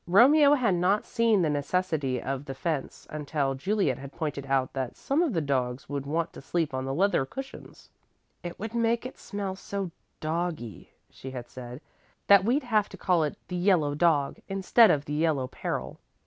[0.07, 4.97] Romeo had not seen the necessity of the fence until Juliet had pointed out that
[4.97, 7.87] some of the dogs would want to sleep on the leather cushions.
[8.41, 11.81] "It would make it smell so doggy," she had said,
[12.25, 15.99] "that we'd have to call it 'The Yellow Dog' instead of 'The Yellow Peril.'"